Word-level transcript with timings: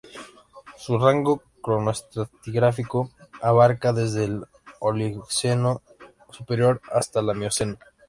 Su 0.77 0.97
rango 0.97 1.43
cronoestratigráfico 1.61 3.11
abarca 3.39 3.93
desde 3.93 4.23
el 4.23 4.45
Oligoceno 4.79 5.83
superior 6.31 6.81
hasta 6.91 7.21
la 7.21 7.35
Mioceno. 7.35 7.77